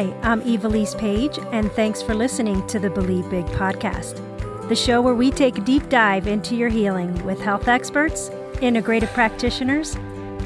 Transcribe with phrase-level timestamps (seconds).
[0.00, 4.16] Hi, I'm Ivelisse Page, and thanks for listening to the Believe Big podcast,
[4.70, 8.30] the show where we take a deep dive into your healing with health experts,
[8.62, 9.96] integrative practitioners,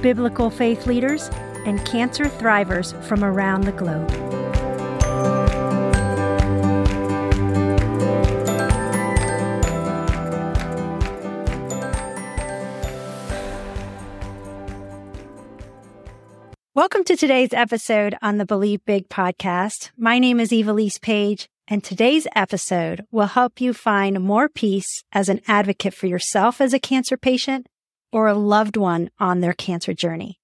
[0.03, 1.29] biblical faith leaders,
[1.67, 4.44] and cancer thrivers from around the globe.
[16.77, 19.93] Welcome to today's episode on the Believe Big podcast.
[19.97, 25.29] My name is Ivelisse Page, and today's episode will help you find more peace as
[25.29, 27.69] an advocate for yourself as a cancer patient
[28.13, 30.41] or a loved one on their cancer journey.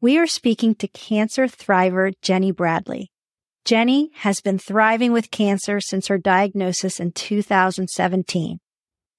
[0.00, 3.12] We are speaking to cancer thriver Jenny Bradley.
[3.64, 8.58] Jenny has been thriving with cancer since her diagnosis in 2017.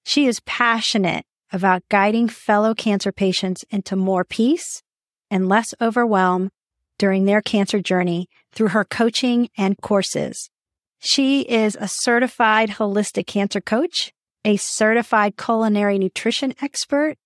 [0.04, 4.82] She is passionate about guiding fellow cancer patients into more peace
[5.30, 6.50] and less overwhelm
[6.98, 10.50] during their cancer journey through her coaching and courses.
[10.98, 14.12] She is a certified holistic cancer coach,
[14.44, 17.16] a certified culinary nutrition expert,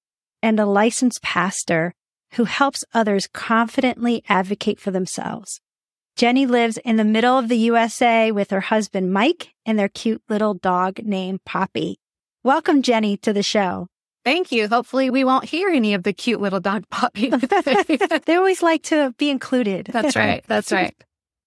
[0.43, 1.95] and a licensed pastor
[2.35, 5.61] who helps others confidently advocate for themselves.
[6.17, 10.23] Jenny lives in the middle of the USA with her husband Mike and their cute
[10.29, 11.99] little dog named Poppy.
[12.45, 13.89] Welcome, Jenny, to the show.
[14.25, 14.69] Thank you.
[14.69, 17.33] Hopefully, we won't hear any of the cute little dog puppies.
[18.27, 19.89] they always like to be included.
[19.93, 20.45] That's right.
[20.47, 20.95] That's right.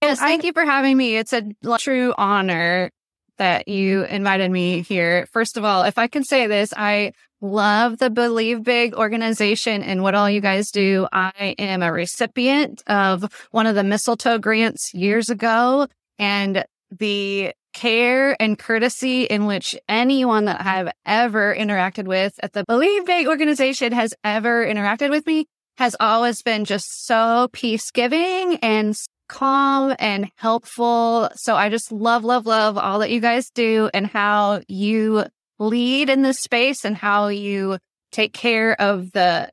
[0.02, 1.18] Yes, thank you for having me.
[1.18, 1.44] It's a
[1.80, 2.92] true honor
[3.40, 5.28] that you invited me here.
[5.32, 10.04] First of all, if I can say this, I love the Believe Big organization and
[10.04, 11.08] what all you guys do.
[11.12, 15.88] I am a recipient of one of the mistletoe grants years ago
[16.20, 20.68] and the care and courtesy in which anyone that mm-hmm.
[20.68, 25.46] I've ever interacted with at the Believe Big organization has ever interacted with me
[25.78, 28.96] has always been just so peace giving and
[29.30, 31.30] calm and helpful.
[31.36, 35.26] So I just love, love, love all that you guys do and how you
[35.60, 37.78] lead in this space and how you
[38.12, 39.52] take care of the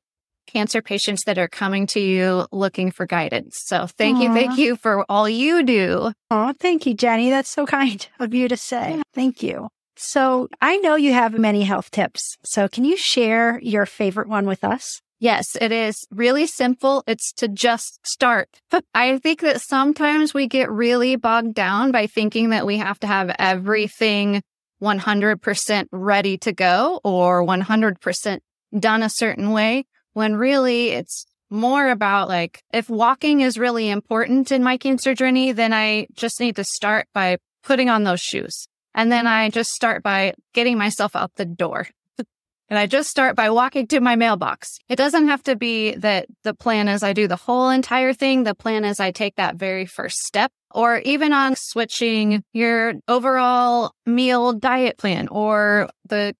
[0.54, 3.60] cancer patients that are coming to you looking for guidance.
[3.64, 4.22] So thank Aww.
[4.22, 4.32] you.
[4.32, 6.12] Thank you for all you do.
[6.30, 7.28] Oh, thank you, Jenny.
[7.30, 9.02] That's so kind of you to say.
[9.12, 9.68] Thank you.
[9.96, 12.36] So I know you have many health tips.
[12.44, 15.00] So can you share your favorite one with us?
[15.20, 17.02] Yes, it is really simple.
[17.06, 18.48] It's to just start.
[18.94, 23.06] I think that sometimes we get really bogged down by thinking that we have to
[23.06, 24.42] have everything
[24.82, 28.38] 100% ready to go or 100%
[28.78, 34.50] done a certain way when really it's more about like, if walking is really important
[34.50, 38.66] in my cancer journey, then I just need to start by putting on those shoes.
[38.94, 41.88] And then I just start by getting myself out the door.
[42.68, 44.78] and I just start by walking to my mailbox.
[44.88, 48.44] It doesn't have to be that the plan is I do the whole entire thing.
[48.44, 53.92] The plan is I take that very first step or even on switching your overall
[54.06, 56.34] meal diet plan or the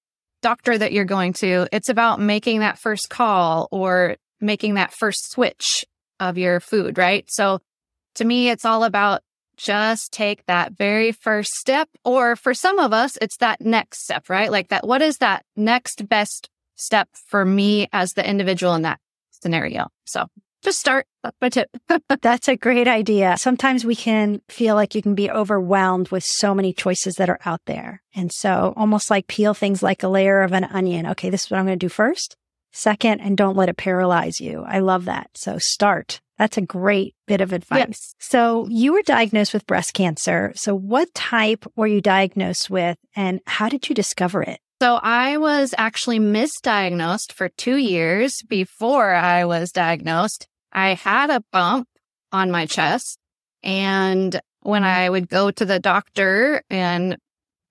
[0.45, 1.67] doctor that you're going to.
[1.71, 5.83] It's about making that first call or making that first switch
[6.19, 7.25] of your food, right?
[7.27, 7.61] So
[8.13, 9.23] to me, it's all about
[9.57, 11.89] just take that very first step.
[12.03, 14.51] Or for some of us, it's that next step, right?
[14.51, 18.99] Like that, what is that next best step for me as the individual in that
[19.31, 19.87] scenario?
[20.05, 20.27] So
[20.65, 21.05] just start.
[21.23, 21.69] That's my tip.
[22.21, 23.37] That's a great idea.
[23.37, 27.39] Sometimes we can feel like you can be overwhelmed with so many choices that are
[27.45, 28.01] out there.
[28.13, 31.05] And so almost like peel things like a layer of an onion.
[31.07, 32.35] Okay, this is what I'm going to do first.
[32.73, 34.65] Second, and don't let it paralyze you.
[34.67, 35.29] I love that.
[35.35, 36.19] So start.
[36.37, 37.85] That's a great bit of advice.
[37.87, 38.15] Yes.
[38.19, 40.51] So you were diagnosed with breast cancer.
[40.55, 44.59] So what type were you diagnosed with and how did you discover it?
[44.81, 50.47] So I was actually misdiagnosed for two years before I was diagnosed.
[50.75, 51.87] I had a bump
[52.33, 53.17] on my chest.
[53.63, 54.99] And when mm-hmm.
[54.99, 57.17] I would go to the doctor and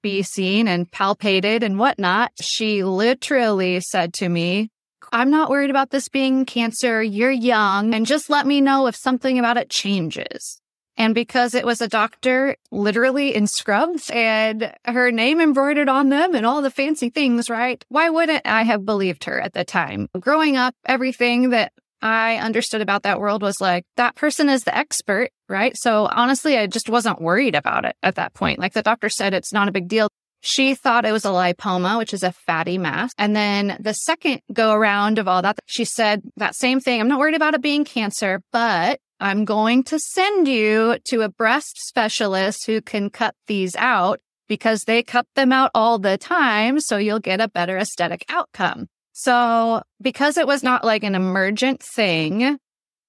[0.02, 4.70] be seen and palpated and whatnot, she literally said to me,
[5.12, 7.02] I'm not worried about this being cancer.
[7.02, 10.60] You're young and just let me know if something about it changes.
[10.96, 16.34] And because it was a doctor literally in scrubs and her name embroidered on them
[16.34, 17.84] and all the fancy things, right?
[17.88, 20.08] Why wouldn't I have believed her at the time?
[20.18, 21.72] Growing up, everything that
[22.04, 25.74] I understood about that world was like, that person is the expert, right?
[25.74, 28.58] So honestly, I just wasn't worried about it at that point.
[28.58, 30.08] Like the doctor said, it's not a big deal.
[30.42, 33.12] She thought it was a lipoma, which is a fatty mass.
[33.16, 37.00] And then the second go around of all that, she said that same thing.
[37.00, 41.30] I'm not worried about it being cancer, but I'm going to send you to a
[41.30, 46.80] breast specialist who can cut these out because they cut them out all the time.
[46.80, 48.88] So you'll get a better aesthetic outcome.
[49.16, 52.58] So because it was not like an emergent thing,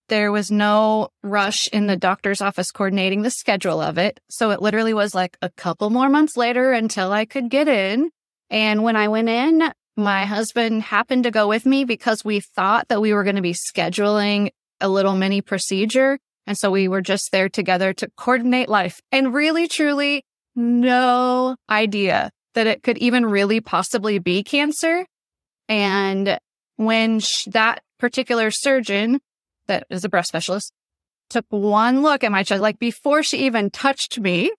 [0.08, 4.20] There was no rush in the doctor's office coordinating the schedule of it.
[4.30, 8.12] So it literally was like a couple more months later until I could get in.
[8.52, 12.88] And when I went in, my husband happened to go with me because we thought
[12.90, 16.20] that we were going to be scheduling a little mini procedure.
[16.46, 20.24] And so we were just there together to coordinate life and really, truly
[20.56, 25.08] no idea that it could even really possibly be cancer.
[25.68, 26.40] And
[26.78, 29.20] when that particular surgeon
[29.68, 30.72] that is a breast specialist
[31.30, 34.52] took one look at my chest, like before she even touched me,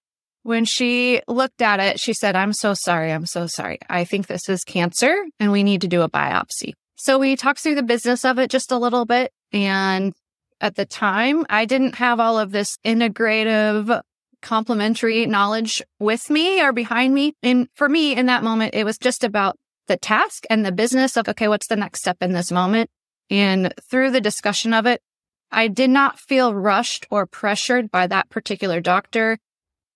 [0.43, 3.13] when she looked at it, she said, I'm so sorry.
[3.13, 3.79] I'm so sorry.
[3.89, 6.73] I think this is cancer and we need to do a biopsy.
[6.95, 9.33] So we talked through the business of it just a little bit.
[9.53, 10.13] And
[10.61, 14.01] at the time, I didn't have all of this integrative
[14.41, 17.35] complementary knowledge with me or behind me.
[17.43, 19.57] And for me in that moment, it was just about
[19.87, 22.91] the task and the business of, okay, what's the next step in this moment?
[23.31, 25.01] And through the discussion of it,
[25.51, 29.39] I did not feel rushed or pressured by that particular doctor.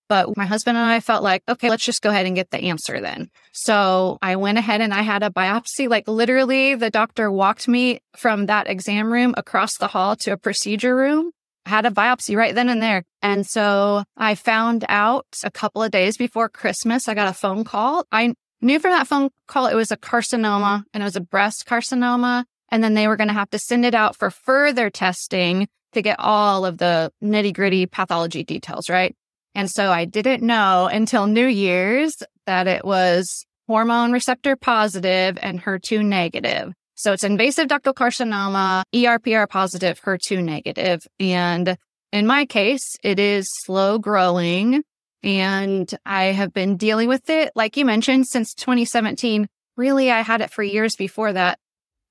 [0.08, 2.58] But my husband and I felt like, okay, let's just go ahead and get the
[2.58, 3.30] answer then.
[3.52, 5.88] So I went ahead and I had a biopsy.
[5.88, 10.36] Like literally, the doctor walked me from that exam room across the hall to a
[10.36, 11.30] procedure room.
[11.64, 13.04] Had a biopsy right then and there.
[13.22, 17.62] And so I found out a couple of days before Christmas, I got a phone
[17.62, 18.04] call.
[18.10, 20.82] I knew from that phone call it was a carcinoma mm-hmm.
[20.92, 22.44] and it was a breast carcinoma.
[22.72, 26.02] And then they were going to have to send it out for further testing to
[26.02, 29.16] get all of the nitty gritty pathology details, right?
[29.54, 32.16] And so I didn't know until New Year's
[32.46, 36.72] that it was hormone receptor positive and HER2 negative.
[36.94, 41.00] So it's invasive ductal carcinoma, ERPR positive, HER2 negative.
[41.18, 41.76] And
[42.12, 44.82] in my case, it is slow growing
[45.22, 49.48] and I have been dealing with it, like you mentioned, since 2017.
[49.76, 51.58] Really, I had it for years before that.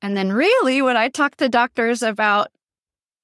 [0.02, 2.50] And then really, when I talked to doctors about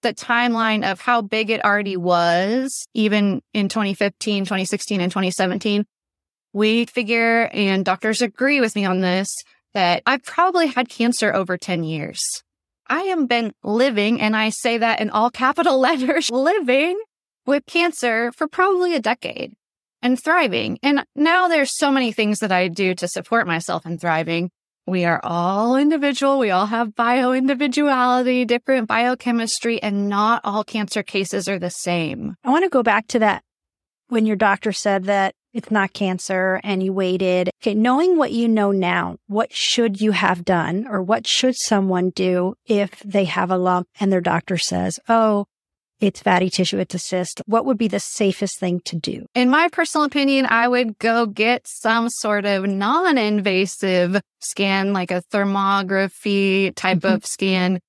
[0.02, 5.86] the timeline of how big it already was, even in 2015, 2016, and 2017,
[6.54, 9.30] we figure, and doctors agree with me on this,
[9.74, 12.22] that I've probably had cancer over 10 years.
[12.88, 17.00] I have been living, and I say that in all capital letters, living
[17.46, 19.54] with cancer for probably a decade
[20.06, 20.78] and thriving.
[20.84, 24.52] And now there's so many things that I do to support myself in thriving.
[24.86, 26.38] We are all individual.
[26.38, 32.36] We all have bio individuality, different biochemistry, and not all cancer cases are the same.
[32.44, 33.42] I want to go back to that
[34.10, 37.50] when your doctor said that it's not cancer and you waited.
[37.64, 37.74] Okay.
[37.74, 42.54] Knowing what you know now, what should you have done or what should someone do
[42.68, 45.46] if they have a lump and their doctor says, Oh,
[46.06, 49.26] it's fatty tissue, it's a cyst, what would be the safest thing to do?
[49.36, 55.12] In my personal opinion, I would go get some sort of non invasive scan, like
[55.12, 57.16] a thermography type mm-hmm.
[57.16, 57.80] of scan.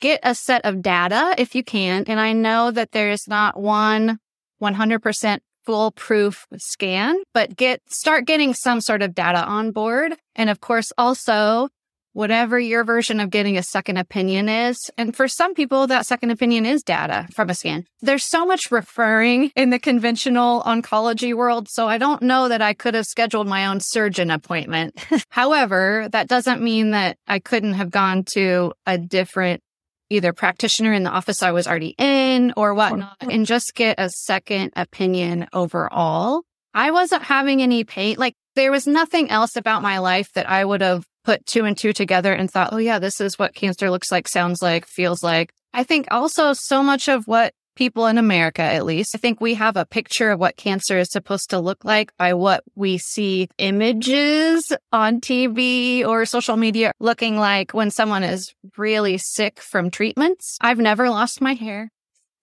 [0.00, 2.04] Get a set of data if you can.
[2.08, 4.18] And I know that there is not one
[4.60, 10.16] 100% foolproof scan, but get, start getting some sort of data on board.
[10.34, 11.68] And of course, also
[12.12, 14.90] whatever your version of getting a second opinion is.
[14.98, 17.86] And for some people, that second opinion is data from a scan.
[18.00, 21.68] There's so much referring in the conventional oncology world.
[21.68, 25.02] So I don't know that I could have scheduled my own surgeon appointment.
[25.30, 29.62] However, that doesn't mean that I couldn't have gone to a different
[30.10, 34.10] either practitioner in the office I was already in or whatnot and just get a
[34.10, 36.42] second opinion overall.
[36.74, 38.16] I wasn't having any pain.
[38.18, 41.76] Like there was nothing else about my life that I would have put two and
[41.76, 45.22] two together and thought, oh yeah, this is what cancer looks like, sounds like, feels
[45.22, 45.52] like.
[45.74, 49.54] I think also so much of what people in America, at least, I think we
[49.54, 53.48] have a picture of what cancer is supposed to look like by what we see
[53.58, 60.58] images on TV or social media looking like when someone is really sick from treatments.
[60.60, 61.90] I've never lost my hair.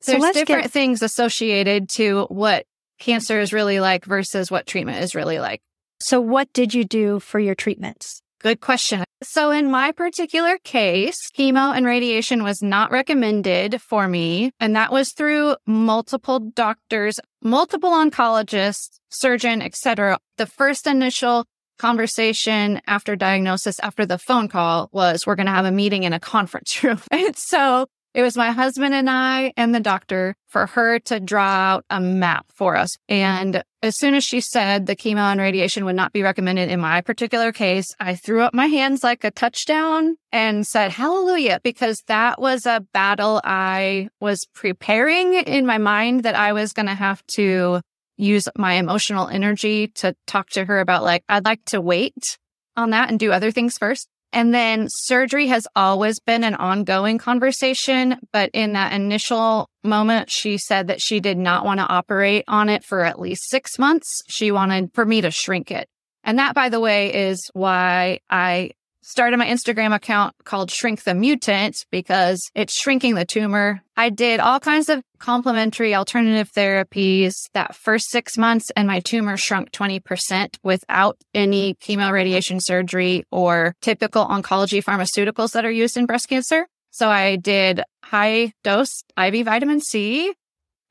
[0.05, 0.71] There's so different get...
[0.71, 2.65] things associated to what
[2.99, 5.61] cancer is really like versus what treatment is really like.
[6.01, 8.21] So what did you do for your treatments?
[8.39, 9.03] Good question.
[9.21, 14.51] So in my particular case, chemo and radiation was not recommended for me.
[14.61, 20.19] And that was through multiple doctors, multiple oncologists, surgeon, etc.
[20.37, 21.45] The first initial
[21.79, 26.13] conversation after diagnosis, after the phone call was, we're going to have a meeting in
[26.13, 27.01] a conference room.
[27.11, 31.45] and so it was my husband and I and the doctor for her to draw
[31.45, 32.97] out a map for us.
[33.07, 36.79] And as soon as she said the chemo and radiation would not be recommended in
[36.79, 42.03] my particular case, I threw up my hands like a touchdown and said, hallelujah, because
[42.07, 46.95] that was a battle I was preparing in my mind that I was going to
[46.95, 47.81] have to
[48.17, 52.37] use my emotional energy to talk to her about like, I'd like to wait
[52.75, 54.07] on that and do other things first.
[54.31, 58.17] And then surgery has always been an ongoing conversation.
[58.31, 62.69] But in that initial moment, she said that she did not want to operate on
[62.69, 64.21] it for at least six months.
[64.27, 65.87] She wanted for me to shrink it.
[66.23, 68.71] And that, by the way, is why I
[69.09, 73.81] started my Instagram account called Shrink the Mutant because it's shrinking the tumor.
[73.97, 79.35] I did all kinds of complementary alternative therapies that first six months and my tumor
[79.35, 86.05] shrunk 20% without any chemo radiation surgery or typical oncology pharmaceuticals that are used in
[86.05, 86.67] breast cancer.
[86.91, 90.33] So I did high dose IV vitamin C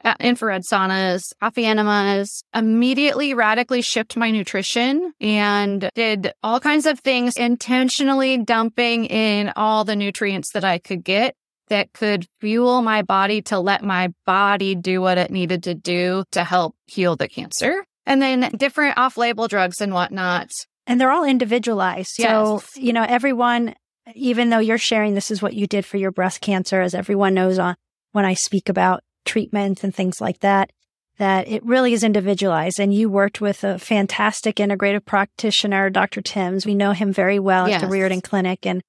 [0.05, 7.01] Uh, infrared saunas, coffee enemas, immediately radically shift my nutrition and did all kinds of
[7.01, 11.35] things, intentionally dumping in all the nutrients that I could get
[11.69, 16.25] that could fuel my body to let my body do what it needed to do
[16.33, 17.85] to help heal the cancer.
[18.07, 20.51] And then different off label drugs and whatnot.
[20.87, 22.11] And they're all individualized.
[22.15, 22.77] So, yes.
[22.77, 23.75] you know, everyone,
[24.15, 27.35] even though you're sharing this is what you did for your breast cancer, as everyone
[27.35, 27.77] knows on
[28.13, 30.73] when I speak about treatment and things like that,
[31.19, 32.81] that it really is individualized.
[32.81, 36.23] And you worked with a fantastic integrative practitioner, Dr.
[36.23, 36.67] Timms.
[36.67, 37.83] We know him very well yes.
[37.83, 38.83] at the Riordan Clinic, and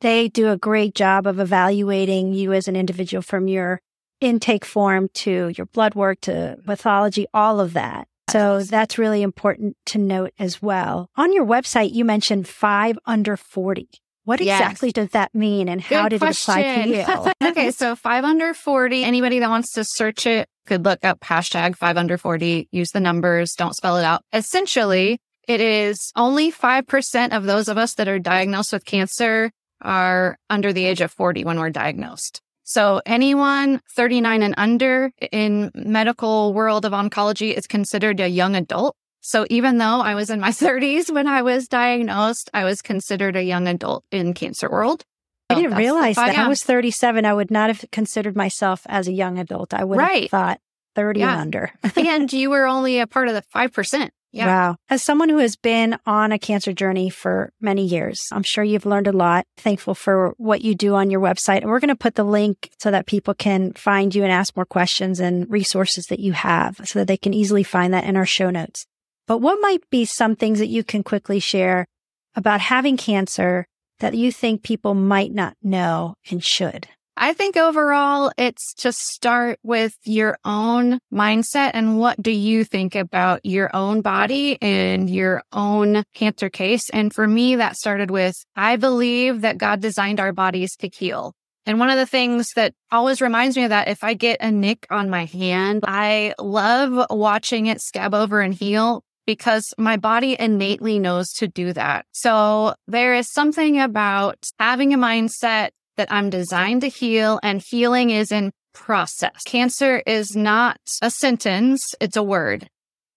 [0.00, 3.80] they do a great job of evaluating you as an individual from your
[4.20, 8.06] intake form to your blood work to pathology, all of that.
[8.30, 11.08] So that's really important to note as well.
[11.16, 13.88] On your website, you mentioned five under 40.
[14.28, 14.60] What yes.
[14.60, 16.58] exactly does that mean and how Good did question.
[16.58, 17.48] it apply to you?
[17.48, 21.76] okay, so five under 40, anybody that wants to search it could look up hashtag
[21.76, 24.20] five under 40, use the numbers, don't spell it out.
[24.34, 25.18] Essentially,
[25.48, 30.74] it is only 5% of those of us that are diagnosed with cancer are under
[30.74, 32.42] the age of 40 when we're diagnosed.
[32.64, 38.94] So anyone 39 and under in medical world of oncology is considered a young adult.
[39.28, 43.36] So even though I was in my 30s when I was diagnosed, I was considered
[43.36, 45.04] a young adult in cancer world.
[45.50, 46.34] I didn't realize that.
[46.34, 47.26] I, I was 37.
[47.26, 49.74] I would not have considered myself as a young adult.
[49.74, 50.22] I would right.
[50.22, 50.60] have thought
[50.94, 51.32] 30 yeah.
[51.32, 51.72] and under.
[51.96, 54.08] and you were only a part of the 5%.
[54.32, 54.46] Yeah.
[54.46, 54.76] Wow.
[54.88, 58.86] As someone who has been on a cancer journey for many years, I'm sure you've
[58.86, 59.46] learned a lot.
[59.58, 61.60] Thankful for what you do on your website.
[61.60, 64.56] And we're going to put the link so that people can find you and ask
[64.56, 68.16] more questions and resources that you have so that they can easily find that in
[68.16, 68.86] our show notes.
[69.28, 71.86] But what might be some things that you can quickly share
[72.34, 73.66] about having cancer
[74.00, 76.88] that you think people might not know and should?
[77.14, 82.94] I think overall it's to start with your own mindset and what do you think
[82.94, 86.88] about your own body and your own cancer case.
[86.88, 91.34] And for me, that started with, I believe that God designed our bodies to heal.
[91.66, 94.50] And one of the things that always reminds me of that, if I get a
[94.50, 100.34] nick on my hand, I love watching it scab over and heal because my body
[100.40, 102.06] innately knows to do that.
[102.12, 105.68] So there is something about having a mindset
[105.98, 109.42] that I'm designed to heal and healing is in process.
[109.44, 111.94] Cancer is not a sentence.
[112.00, 112.70] It's a word.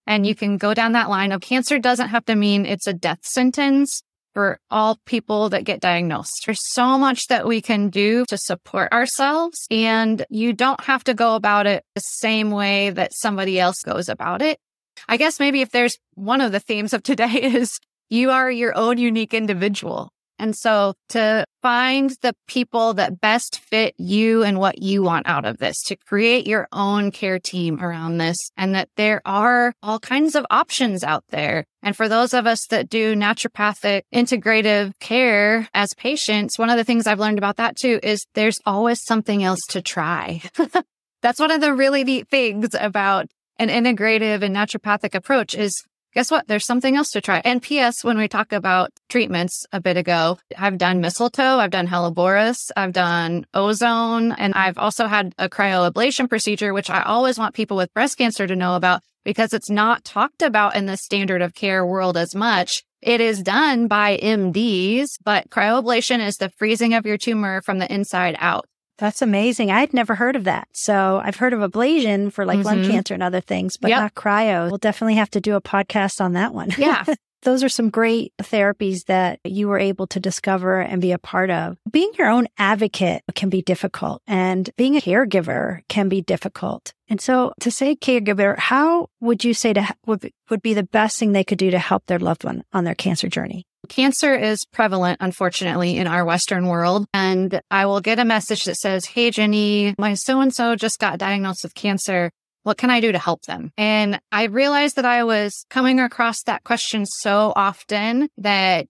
[0.06, 2.94] And you can go down that line of cancer doesn't have to mean it's a
[2.94, 4.04] death sentence
[4.34, 6.44] for all people that get diagnosed.
[6.46, 11.14] There's so much that we can do to support ourselves and you don't have to
[11.14, 14.60] go about it the same way that somebody else goes about it.
[15.08, 17.80] I guess maybe if there's one of the themes of today is
[18.10, 20.12] you are your own unique individual.
[20.42, 25.46] And so to find the people that best fit you and what you want out
[25.46, 30.00] of this, to create your own care team around this, and that there are all
[30.00, 31.66] kinds of options out there.
[31.84, 36.84] And for those of us that do naturopathic integrative care as patients, one of the
[36.84, 40.42] things I've learned about that too is there's always something else to try.
[41.22, 43.28] That's one of the really neat things about
[43.62, 45.84] an integrative and naturopathic approach is
[46.16, 46.48] guess what?
[46.48, 47.42] There's something else to try.
[47.46, 48.04] And P.S.
[48.04, 52.92] When we talk about treatments a bit ago, I've done mistletoe, I've done Helleborus, I've
[52.92, 57.94] done ozone, and I've also had a cryoablation procedure, which I always want people with
[57.94, 61.86] breast cancer to know about because it's not talked about in the standard of care
[61.86, 62.84] world as much.
[63.04, 67.94] It is done by MDs, but cryoablation is the freezing of your tumor from the
[67.94, 68.66] inside out.
[69.02, 69.72] That's amazing.
[69.72, 70.68] I had never heard of that.
[70.74, 72.68] So I've heard of ablation for like mm-hmm.
[72.68, 74.00] lung cancer and other things, but yep.
[74.00, 74.70] not cryo.
[74.70, 76.70] We'll definitely have to do a podcast on that one.
[76.78, 77.04] Yeah.
[77.42, 81.50] Those are some great therapies that you were able to discover and be a part
[81.50, 81.76] of.
[81.90, 86.94] Being your own advocate can be difficult and being a caregiver can be difficult.
[87.10, 91.18] And so to say caregiver, how would you say to would, would be the best
[91.18, 93.66] thing they could do to help their loved one on their cancer journey?
[93.90, 97.06] Cancer is prevalent, unfortunately, in our Western world.
[97.14, 101.00] And I will get a message that says, Hey, Jenny, my so and so just
[101.00, 102.32] got diagnosed with cancer.
[102.64, 103.72] What can I do to help them?
[103.78, 108.88] And I realized that I was coming across that question so often that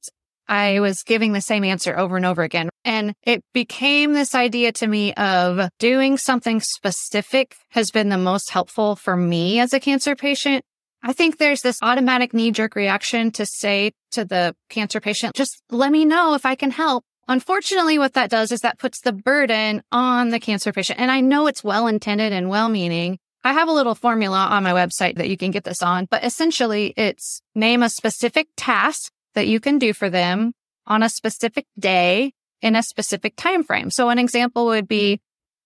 [0.52, 2.70] I was giving the same answer over and over again.
[2.84, 8.50] And it became this idea to me of doing something specific has been the most
[8.50, 10.66] helpful for me as a cancer patient.
[11.04, 15.62] I think there's this automatic knee jerk reaction to say to the cancer patient, just
[15.72, 17.04] let me know if I can help.
[17.28, 21.00] Unfortunately, what that does is that puts the burden on the cancer patient.
[21.00, 23.18] And I know it's well intended and well meaning.
[23.44, 26.24] I have a little formula on my website that you can get this on, but
[26.24, 30.54] essentially it's name a specific task that you can do for them
[30.86, 33.90] on a specific day in a specific time frame.
[33.90, 35.20] So an example would be,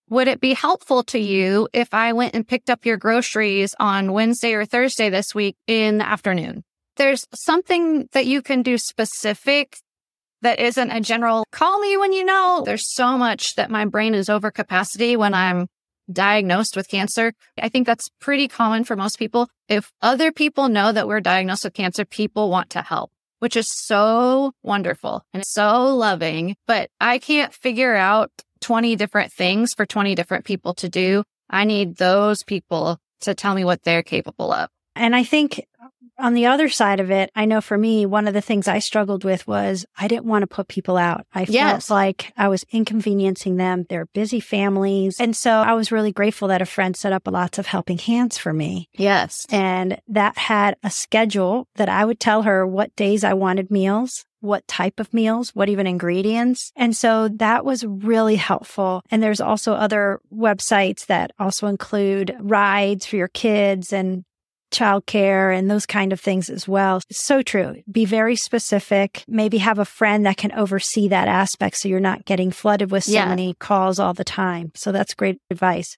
[0.09, 4.13] would it be helpful to you if I went and picked up your groceries on
[4.13, 6.63] Wednesday or Thursday this week in the afternoon?
[6.97, 9.77] There's something that you can do specific
[10.41, 12.61] that isn't a general call me when you know.
[12.65, 15.67] There's so much that my brain is over capacity when I'm
[16.11, 17.33] diagnosed with cancer.
[17.59, 19.49] I think that's pretty common for most people.
[19.67, 23.11] If other people know that we're diagnosed with cancer, people want to help
[23.45, 26.55] which is so wonderful and so loving.
[26.65, 31.23] But I can't figure out 20 different things for 20 different people to do.
[31.47, 34.67] I need those people to tell me what they're capable of.
[34.95, 35.63] And I think
[36.17, 38.79] on the other side of it, I know for me, one of the things I
[38.79, 41.25] struggled with was I didn't want to put people out.
[41.33, 41.87] I yes.
[41.87, 43.85] felt like I was inconveniencing them.
[43.89, 45.19] They're busy families.
[45.19, 48.37] And so I was really grateful that a friend set up lots of helping hands
[48.37, 48.89] for me.
[48.93, 49.45] Yes.
[49.49, 54.25] And that had a schedule that I would tell her what days I wanted meals
[54.45, 56.71] what type of meals, what even ingredients.
[56.75, 59.01] And so that was really helpful.
[59.09, 64.23] And there's also other websites that also include rides for your kids and
[64.75, 67.01] childcare and those kind of things as well.
[67.11, 67.81] So true.
[67.91, 69.23] Be very specific.
[69.27, 73.05] Maybe have a friend that can oversee that aspect so you're not getting flooded with
[73.05, 73.27] so yeah.
[73.27, 74.71] many calls all the time.
[74.75, 75.97] So that's great advice.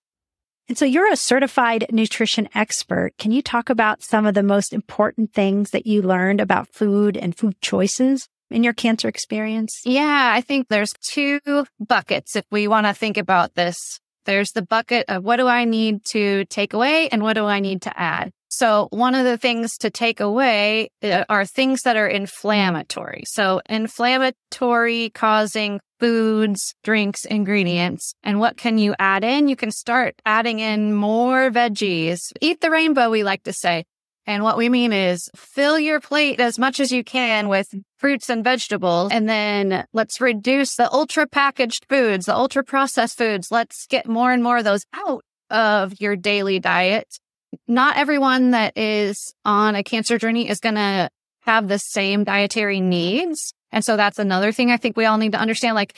[0.69, 3.13] And so you're a certified nutrition expert.
[3.17, 7.15] Can you talk about some of the most important things that you learned about food
[7.17, 8.27] and food choices?
[8.49, 9.81] in your cancer experience?
[9.83, 11.39] Yeah, I think there's two
[11.79, 13.99] buckets if we want to think about this.
[14.25, 17.59] There's the bucket of what do I need to take away and what do I
[17.59, 18.31] need to add?
[18.57, 23.21] So one of the things to take away uh, are things that are inflammatory.
[23.27, 28.15] So inflammatory causing foods, drinks, ingredients.
[28.23, 29.47] And what can you add in?
[29.47, 32.17] You can start adding in more veggies.
[32.41, 33.85] Eat the rainbow, we like to say.
[34.25, 37.67] And what we mean is fill your plate as much as you can with
[37.99, 39.11] fruits and vegetables.
[39.11, 43.49] And then let's reduce the ultra packaged foods, the ultra processed foods.
[43.51, 47.07] Let's get more and more of those out of your daily diet.
[47.67, 51.09] Not everyone that is on a cancer journey is going to
[51.41, 53.53] have the same dietary needs.
[53.71, 55.75] And so that's another thing I think we all need to understand.
[55.75, 55.95] Like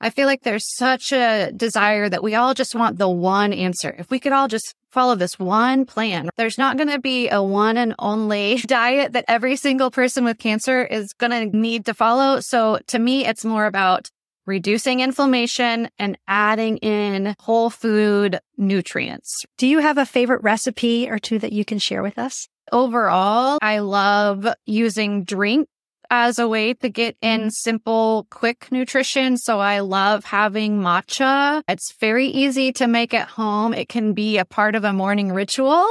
[0.00, 3.94] I feel like there's such a desire that we all just want the one answer.
[3.98, 7.42] If we could all just follow this one plan, there's not going to be a
[7.42, 11.94] one and only diet that every single person with cancer is going to need to
[11.94, 12.40] follow.
[12.40, 14.10] So to me, it's more about
[14.48, 19.44] reducing inflammation and adding in whole food nutrients.
[19.58, 22.48] Do you have a favorite recipe or two that you can share with us?
[22.72, 25.68] Overall, I love using drink
[26.10, 27.48] as a way to get in mm-hmm.
[27.50, 29.36] simple, quick nutrition.
[29.36, 31.62] So I love having matcha.
[31.68, 33.74] It's very easy to make at home.
[33.74, 35.86] It can be a part of a morning ritual.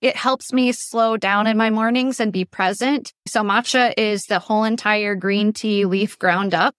[0.00, 3.12] It helps me slow down in my mornings and be present.
[3.26, 6.76] So matcha is the whole entire green tea leaf ground up.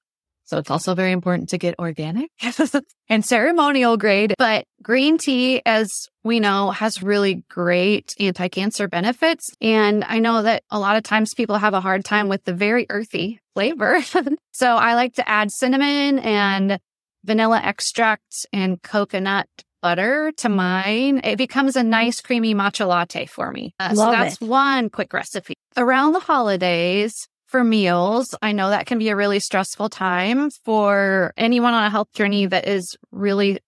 [0.49, 2.31] So it's also very important to get organic
[3.07, 4.33] and ceremonial grade.
[4.39, 9.45] But green tea, as we know, has really great anti-cancer benefits.
[9.61, 12.53] And I know that a lot of times people have a hard time with the
[12.53, 13.99] very earthy flavor.
[14.51, 16.79] so I like to add cinnamon and
[17.23, 19.47] vanilla extract and coconut
[19.83, 21.21] butter to mine.
[21.23, 23.75] It becomes a nice creamy matcha latte for me.
[23.79, 24.47] Uh, so that's it.
[24.47, 25.53] one quick recipe.
[25.77, 28.35] Around the holidays, for meals.
[28.41, 32.45] I know that can be a really stressful time for anyone on a health journey
[32.45, 33.59] that is really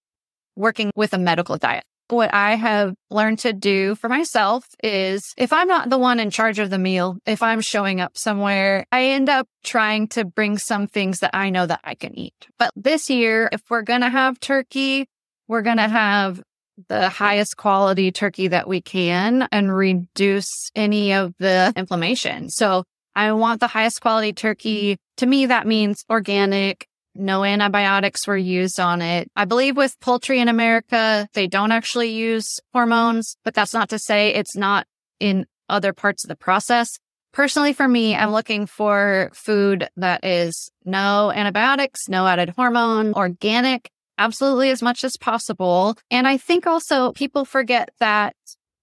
[0.56, 1.84] working with a medical diet.
[2.10, 6.30] What I have learned to do for myself is if I'm not the one in
[6.30, 10.58] charge of the meal, if I'm showing up somewhere, I end up trying to bring
[10.58, 12.36] some things that I know that I can eat.
[12.60, 15.08] But this year, if we're going to have turkey,
[15.48, 16.42] we're going to have
[16.90, 22.50] the highest quality turkey that we can and reduce any of the inflammation.
[22.50, 22.84] So
[23.16, 24.94] I want the highest quality turkey.
[24.94, 25.02] Mm-hmm.
[25.18, 26.88] To me, that means organic.
[27.14, 29.30] No antibiotics were used on it.
[29.36, 34.00] I believe with poultry in America, they don't actually use hormones, but that's not to
[34.00, 34.88] say it's not
[35.20, 36.90] in other parts of the process.
[37.34, 43.90] Personally, for me, I'm looking for food that is no antibiotics, no added hormone, organic,
[44.18, 45.98] absolutely as much as possible.
[46.10, 48.36] And I think also people forget that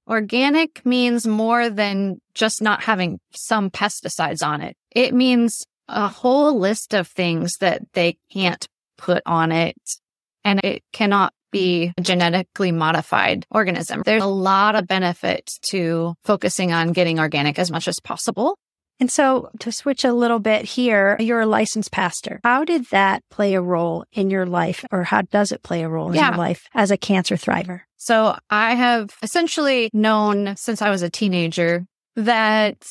[0.08, 4.76] Organic means more than just not having some pesticides on it.
[4.90, 8.66] It means a whole list of things that they can't
[8.96, 9.76] put on it.
[10.44, 14.02] And it cannot be a genetically modified organism.
[14.04, 18.58] There's a lot of benefit to focusing on getting organic as much as possible.
[19.00, 22.40] And so to switch a little bit here, you're a licensed pastor.
[22.42, 25.88] How did that play a role in your life or how does it play a
[25.88, 26.30] role in Yeah.
[26.30, 27.82] your life as a cancer thriver?
[27.96, 32.86] So I have essentially known since I was a teenager that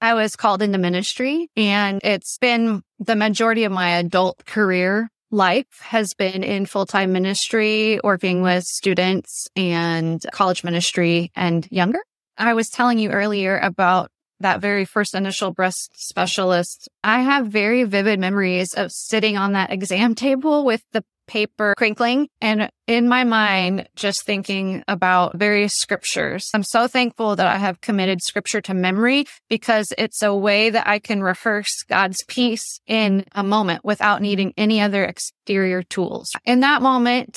[0.00, 5.66] I was called into ministry and it's been the majority of my adult career life
[5.80, 11.98] has been in full-time ministry, working with students and college ministry and younger.
[12.38, 16.88] I was telling you earlier about that very first initial breast specialist.
[17.02, 22.28] I have very vivid memories of sitting on that exam table with the paper crinkling
[22.40, 26.48] and in my mind just thinking about various scriptures.
[26.54, 30.86] I'm so thankful that I have committed scripture to memory because it's a way that
[30.86, 36.30] I can rehearse God's peace in a moment without needing any other exterior tools.
[36.44, 37.36] In that moment,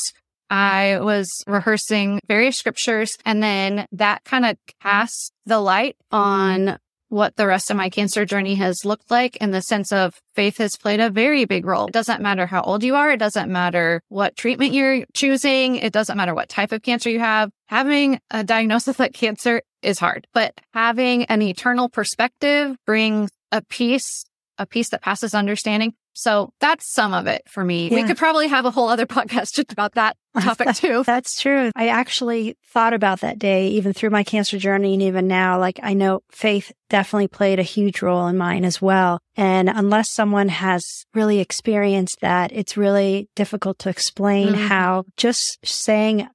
[0.50, 7.36] I was rehearsing various scriptures and then that kind of cast the light on what
[7.36, 10.78] the rest of my cancer journey has looked like in the sense of faith has
[10.78, 11.88] played a very big role.
[11.88, 13.12] It doesn't matter how old you are.
[13.12, 15.76] It doesn't matter what treatment you're choosing.
[15.76, 17.52] It doesn't matter what type of cancer you have.
[17.68, 24.26] Having a diagnosis like cancer is hard, but having an eternal perspective brings a peace,
[24.58, 25.94] a peace that passes understanding.
[26.20, 27.90] So that's some of it for me.
[27.90, 31.04] We could probably have a whole other podcast just about that topic too.
[31.06, 31.72] That's true.
[31.76, 35.58] I actually thought about that day, even through my cancer journey and even now.
[35.60, 39.20] Like I know faith definitely played a huge role in mine as well.
[39.38, 44.68] And unless someone has really experienced that, it's really difficult to explain Mhm.
[44.68, 46.28] how just saying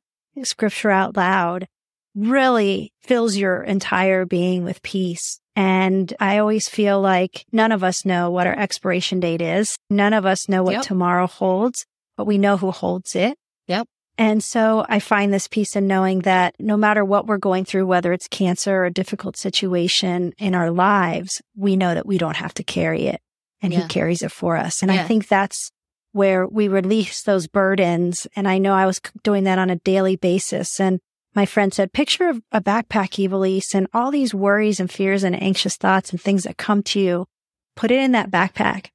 [0.43, 1.69] scripture out loud
[2.15, 5.41] really fills your entire being with peace.
[5.57, 9.77] And I always feel like none of us know what our expiration date is.
[9.91, 10.83] None of us know what Yep.
[10.83, 13.37] tomorrow holds, but we know who holds it.
[13.69, 13.87] Yep.
[14.17, 17.87] And so I find this peace in knowing that no matter what we're going through,
[17.87, 22.37] whether it's cancer or a difficult situation in our lives, we know that we don't
[22.37, 23.21] have to carry it
[23.61, 23.83] and Yeah.
[23.83, 24.83] he carries it for us.
[24.83, 25.71] And I think that's
[26.13, 28.29] where we release those burdens.
[28.37, 30.79] And I know I was doing that on a daily basis.
[30.79, 31.01] And
[31.35, 35.25] my friend said, picture of a backpack, you Ivelisse, and all these worries and fears
[35.25, 37.27] and anxious thoughts and things that come to you,
[37.77, 38.89] put it in that backpack.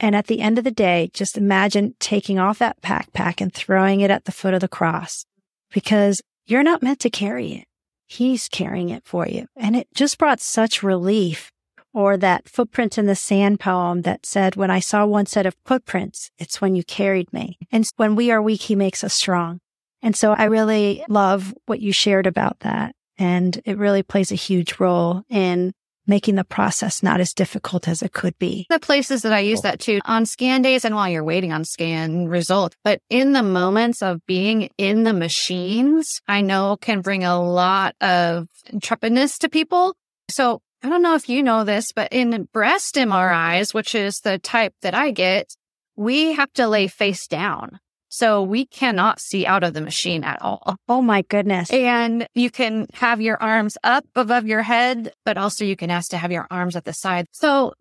[0.00, 4.00] And at the end of the day, just imagine taking off that backpack and throwing
[4.00, 5.24] it at the foot of the cross
[5.72, 7.64] because you're not meant to carry it.
[8.06, 9.46] He's carrying it for you.
[9.56, 11.50] And it just brought such relief.
[11.92, 15.54] Or that footprint in the sand poem that said, when I saw one set of
[15.64, 17.56] footprints, it's when you carried me.
[17.70, 19.60] And when we are weak, he makes us strong.
[20.04, 22.94] And so I really love what you shared about that.
[23.16, 25.72] And it really plays a huge role in
[26.06, 28.66] making the process not as difficult as it could be.
[28.68, 31.64] the places that I use that too on scan days and while you're waiting on
[31.64, 32.76] scan result.
[32.84, 37.94] But in the moments of being in the machines, I know can bring a lot
[38.02, 39.96] of intrepidness to people.
[40.30, 44.38] So I don't know if you know this, but in breast MRIs, which is the
[44.38, 45.46] type that I get,
[45.96, 47.80] we have to lay face down.
[48.14, 50.76] So we cannot see out of the machine at all.
[50.88, 51.68] Oh my goodness.
[51.72, 56.10] And you can have your arms up above your head, but also you can ask
[56.10, 57.26] to have your arms at the side.
[57.32, 57.72] So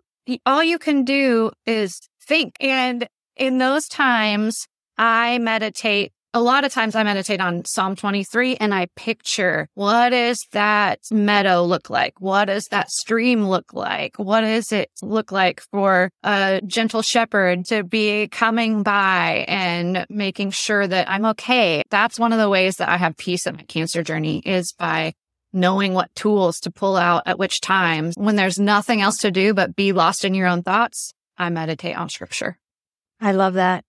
[0.43, 2.55] all you can do is think.
[2.59, 4.67] And in those times,
[4.97, 6.13] I meditate.
[6.35, 10.99] A lot of times I meditate on Psalm 23 and I picture what does that
[11.11, 12.19] meadow look like?
[12.19, 14.17] What does that stream look like?
[14.17, 20.51] What does it look like for a gentle shepherd to be coming by and making
[20.51, 21.83] sure that I'm okay?
[21.91, 25.13] That's one of the ways that I have peace in my cancer journey is by
[25.53, 28.15] knowing what tools to pull out at which times.
[28.17, 31.95] When there's nothing else to do but be lost in your own thoughts, I meditate
[31.95, 32.57] on scripture.
[33.21, 33.85] I love that.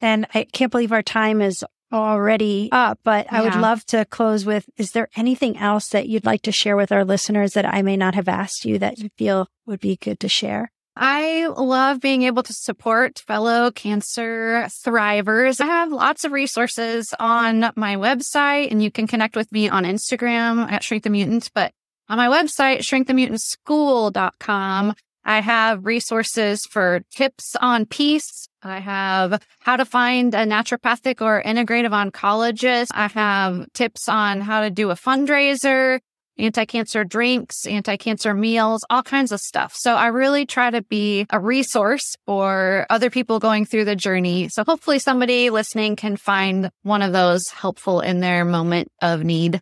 [0.00, 4.44] And I can't believe our time is already up, but I would love to close
[4.44, 7.82] with Is there anything else that you'd like to share with our listeners that I
[7.82, 10.70] may not have asked you that you feel would be good to share?
[11.00, 15.60] I love being able to support fellow cancer thrivers.
[15.60, 19.84] I have lots of resources on my website and you can connect with me on
[19.84, 21.72] Instagram at Shrink the Mutant, but
[22.08, 24.94] on my website, shrinkthemutantschool.com,
[25.28, 28.48] I have resources for tips on peace.
[28.62, 32.86] I have how to find a naturopathic or integrative oncologist.
[32.92, 36.00] I have tips on how to do a fundraiser
[36.38, 39.74] anti-cancer drinks, anti-cancer meals, all kinds of stuff.
[39.76, 44.48] So I really try to be a resource for other people going through the journey.
[44.48, 49.60] So hopefully somebody listening can find one of those helpful in their moment of need.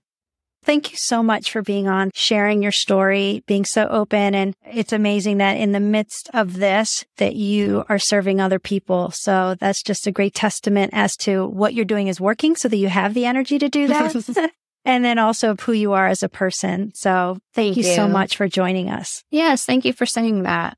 [0.66, 4.34] Thank you so much for being on, sharing your story, being so open.
[4.34, 9.12] And it's amazing that in the midst of this, that you are serving other people.
[9.12, 12.76] So that's just a great testament as to what you're doing is working so that
[12.76, 14.50] you have the energy to do that.
[14.84, 16.92] and then also of who you are as a person.
[16.94, 19.22] So thank, thank you, you so much for joining us.
[19.30, 19.64] Yes.
[19.64, 20.76] Thank you for saying that.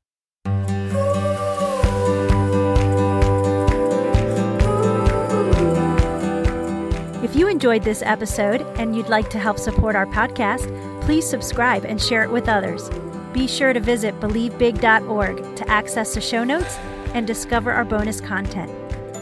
[7.29, 10.65] If you enjoyed this episode and you'd like to help support our podcast,
[11.03, 12.89] please subscribe and share it with others.
[13.33, 16.79] Be sure to visit believebig.org to access the show notes
[17.13, 18.71] and discover our bonus content.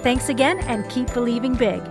[0.03, 1.81] Thanks again and keep believing big.